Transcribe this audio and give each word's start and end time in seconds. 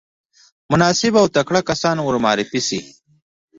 مناسب 0.71 1.13
او 1.21 1.25
تکړه 1.35 1.61
کسان 1.69 1.97
ورمعرفي 2.01 2.61
شي. 2.67 2.79